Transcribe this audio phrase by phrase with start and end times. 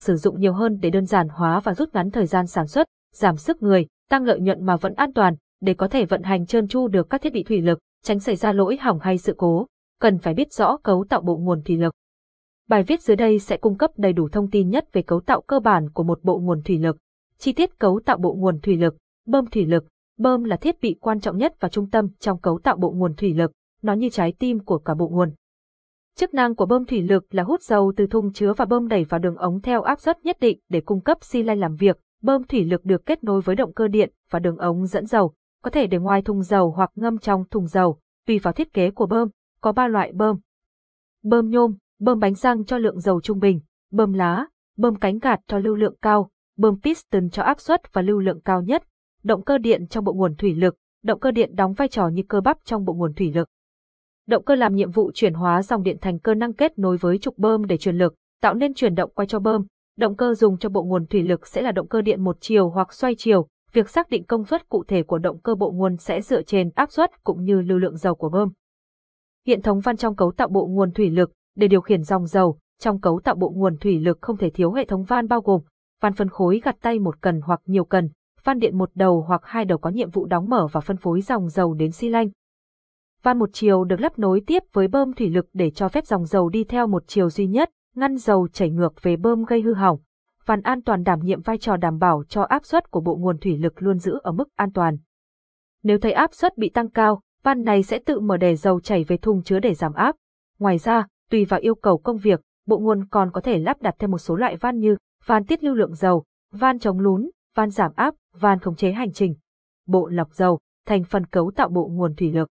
[0.00, 2.86] sử dụng nhiều hơn để đơn giản hóa và rút ngắn thời gian sản xuất,
[3.14, 6.46] giảm sức người, tăng lợi nhuận mà vẫn an toàn, để có thể vận hành
[6.46, 9.34] trơn tru được các thiết bị thủy lực, tránh xảy ra lỗi hỏng hay sự
[9.36, 9.66] cố,
[10.00, 11.94] cần phải biết rõ cấu tạo bộ nguồn thủy lực.
[12.68, 15.40] Bài viết dưới đây sẽ cung cấp đầy đủ thông tin nhất về cấu tạo
[15.40, 16.96] cơ bản của một bộ nguồn thủy lực.
[17.38, 18.96] Chi tiết cấu tạo bộ nguồn thủy lực,
[19.26, 19.84] bơm thủy lực.
[20.18, 23.14] Bơm là thiết bị quan trọng nhất và trung tâm trong cấu tạo bộ nguồn
[23.14, 23.52] thủy lực,
[23.82, 25.32] nó như trái tim của cả bộ nguồn.
[26.18, 29.04] Chức năng của bơm thủy lực là hút dầu từ thùng chứa và bơm đẩy
[29.04, 31.98] vào đường ống theo áp suất nhất định để cung cấp xi lanh làm việc.
[32.22, 35.34] Bơm thủy lực được kết nối với động cơ điện và đường ống dẫn dầu,
[35.62, 38.90] có thể để ngoài thùng dầu hoặc ngâm trong thùng dầu, tùy vào thiết kế
[38.90, 39.28] của bơm,
[39.60, 40.38] có 3 loại bơm.
[41.22, 43.60] Bơm nhôm, bơm bánh răng cho lượng dầu trung bình,
[43.92, 44.46] bơm lá,
[44.76, 48.40] bơm cánh gạt cho lưu lượng cao, bơm piston cho áp suất và lưu lượng
[48.40, 48.84] cao nhất,
[49.22, 52.22] động cơ điện trong bộ nguồn thủy lực, động cơ điện đóng vai trò như
[52.28, 53.48] cơ bắp trong bộ nguồn thủy lực.
[54.28, 57.18] Động cơ làm nhiệm vụ chuyển hóa dòng điện thành cơ năng kết nối với
[57.18, 59.64] trục bơm để truyền lực, tạo nên chuyển động quay cho bơm.
[59.96, 62.68] Động cơ dùng cho bộ nguồn thủy lực sẽ là động cơ điện một chiều
[62.68, 63.46] hoặc xoay chiều.
[63.72, 66.70] Việc xác định công suất cụ thể của động cơ bộ nguồn sẽ dựa trên
[66.74, 68.48] áp suất cũng như lưu lượng dầu của bơm.
[69.46, 72.58] Hệ thống van trong cấu tạo bộ nguồn thủy lực để điều khiển dòng dầu,
[72.80, 75.60] trong cấu tạo bộ nguồn thủy lực không thể thiếu hệ thống van bao gồm
[76.02, 78.08] van phân khối gạt tay một cần hoặc nhiều cần,
[78.44, 81.20] van điện một đầu hoặc hai đầu có nhiệm vụ đóng mở và phân phối
[81.20, 82.28] dòng dầu đến xi lanh.
[83.22, 86.24] Van một chiều được lắp nối tiếp với bơm thủy lực để cho phép dòng
[86.24, 89.74] dầu đi theo một chiều duy nhất, ngăn dầu chảy ngược về bơm gây hư
[89.74, 89.98] hỏng.
[90.46, 93.38] Van an toàn đảm nhiệm vai trò đảm bảo cho áp suất của bộ nguồn
[93.38, 94.96] thủy lực luôn giữ ở mức an toàn.
[95.82, 99.04] Nếu thấy áp suất bị tăng cao, van này sẽ tự mở đè dầu chảy
[99.04, 100.16] về thùng chứa để giảm áp.
[100.58, 103.94] Ngoài ra, tùy vào yêu cầu công việc, bộ nguồn còn có thể lắp đặt
[103.98, 107.70] thêm một số loại van như van tiết lưu lượng dầu, van chống lún, van
[107.70, 109.34] giảm áp, van khống chế hành trình.
[109.86, 112.48] Bộ lọc dầu, thành phần cấu tạo bộ nguồn thủy lực.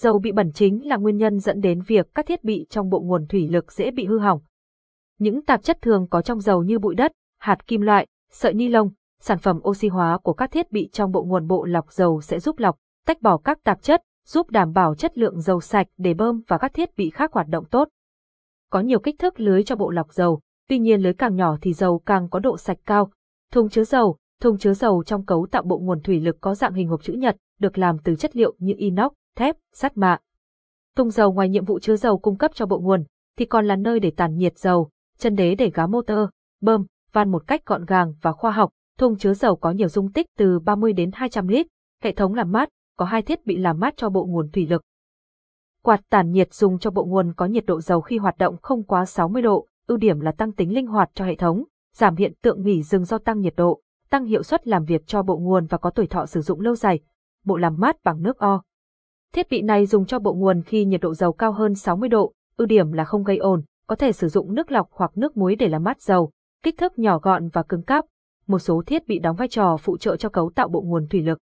[0.00, 3.00] Dầu bị bẩn chính là nguyên nhân dẫn đến việc các thiết bị trong bộ
[3.00, 4.40] nguồn thủy lực dễ bị hư hỏng.
[5.18, 8.68] Những tạp chất thường có trong dầu như bụi đất, hạt kim loại, sợi ni
[8.68, 8.90] lông,
[9.20, 12.40] sản phẩm oxy hóa của các thiết bị trong bộ nguồn bộ lọc dầu sẽ
[12.40, 16.14] giúp lọc, tách bỏ các tạp chất, giúp đảm bảo chất lượng dầu sạch để
[16.14, 17.88] bơm và các thiết bị khác hoạt động tốt.
[18.70, 21.72] Có nhiều kích thước lưới cho bộ lọc dầu, tuy nhiên lưới càng nhỏ thì
[21.72, 23.10] dầu càng có độ sạch cao.
[23.52, 26.74] Thùng chứa dầu, thùng chứa dầu trong cấu tạo bộ nguồn thủy lực có dạng
[26.74, 30.18] hình hộp chữ nhật, được làm từ chất liệu như inox, thép, sắt mạ.
[30.96, 33.04] Thùng dầu ngoài nhiệm vụ chứa dầu cung cấp cho bộ nguồn,
[33.36, 36.18] thì còn là nơi để tản nhiệt dầu, chân đế để gá motor,
[36.60, 38.70] bơm, van một cách gọn gàng và khoa học.
[38.98, 41.66] Thùng chứa dầu có nhiều dung tích từ 30 đến 200 lít,
[42.02, 44.82] hệ thống làm mát, có hai thiết bị làm mát cho bộ nguồn thủy lực.
[45.82, 48.84] Quạt tản nhiệt dùng cho bộ nguồn có nhiệt độ dầu khi hoạt động không
[48.84, 52.32] quá 60 độ, ưu điểm là tăng tính linh hoạt cho hệ thống, giảm hiện
[52.42, 55.66] tượng nghỉ dừng do tăng nhiệt độ, tăng hiệu suất làm việc cho bộ nguồn
[55.66, 57.00] và có tuổi thọ sử dụng lâu dài.
[57.44, 58.62] Bộ làm mát bằng nước o.
[59.34, 62.32] Thiết bị này dùng cho bộ nguồn khi nhiệt độ dầu cao hơn 60 độ,
[62.56, 65.56] ưu điểm là không gây ồn, có thể sử dụng nước lọc hoặc nước muối
[65.56, 66.30] để làm mát dầu,
[66.62, 68.04] kích thước nhỏ gọn và cứng cáp.
[68.46, 71.22] Một số thiết bị đóng vai trò phụ trợ cho cấu tạo bộ nguồn thủy
[71.22, 71.38] lực.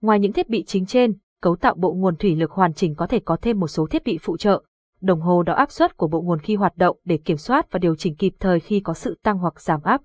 [0.00, 3.06] Ngoài những thiết bị chính trên, cấu tạo bộ nguồn thủy lực hoàn chỉnh có
[3.06, 4.62] thể có thêm một số thiết bị phụ trợ.
[5.00, 7.78] Đồng hồ đo áp suất của bộ nguồn khi hoạt động để kiểm soát và
[7.78, 10.02] điều chỉnh kịp thời khi có sự tăng hoặc giảm áp.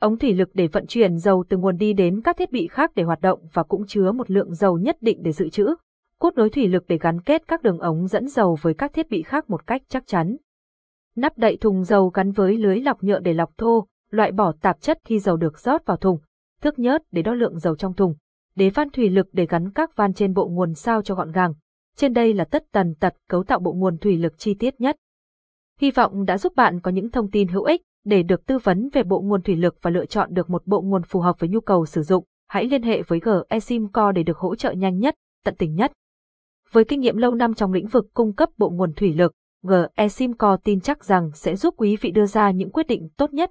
[0.00, 2.92] Ống thủy lực để vận chuyển dầu từ nguồn đi đến các thiết bị khác
[2.94, 5.74] để hoạt động và cũng chứa một lượng dầu nhất định để dự trữ.
[6.20, 9.10] Cốt nối thủy lực để gắn kết các đường ống dẫn dầu với các thiết
[9.10, 10.36] bị khác một cách chắc chắn.
[11.16, 14.80] Nắp đậy thùng dầu gắn với lưới lọc nhựa để lọc thô, loại bỏ tạp
[14.80, 16.18] chất khi dầu được rót vào thùng.
[16.60, 18.14] Thước nhớt để đo lượng dầu trong thùng
[18.56, 21.54] đế van thủy lực để gắn các van trên bộ nguồn sao cho gọn gàng.
[21.96, 24.96] Trên đây là tất tần tật cấu tạo bộ nguồn thủy lực chi tiết nhất.
[25.80, 28.88] Hy vọng đã giúp bạn có những thông tin hữu ích để được tư vấn
[28.92, 31.48] về bộ nguồn thủy lực và lựa chọn được một bộ nguồn phù hợp với
[31.48, 32.24] nhu cầu sử dụng.
[32.48, 35.92] Hãy liên hệ với GESIMCO để được hỗ trợ nhanh nhất, tận tình nhất.
[36.76, 39.32] Với kinh nghiệm lâu năm trong lĩnh vực cung cấp bộ nguồn thủy lực,
[39.62, 43.50] GESIMCO tin chắc rằng sẽ giúp quý vị đưa ra những quyết định tốt nhất.